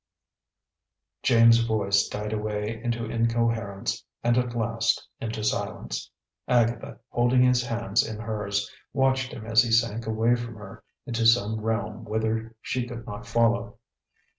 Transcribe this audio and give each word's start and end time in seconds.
James's 1.21 1.63
voice 1.63 2.07
died 2.07 2.33
away 2.33 2.81
into 2.83 3.05
incoherence 3.05 4.03
and 4.23 4.35
at 4.35 4.55
last 4.55 5.07
into 5.19 5.43
silence. 5.43 6.09
Agatha, 6.47 6.97
holding 7.09 7.43
his 7.43 7.61
hands 7.63 8.03
in 8.03 8.17
hers, 8.19 8.67
watched 8.93 9.31
him 9.31 9.45
as 9.45 9.61
he 9.61 9.69
sank 9.71 10.07
away 10.07 10.35
from 10.35 10.55
her 10.55 10.83
into 11.05 11.23
some 11.27 11.61
realm 11.61 12.03
whither 12.03 12.55
she 12.63 12.87
could 12.87 13.05
not 13.05 13.27
follow. 13.27 13.77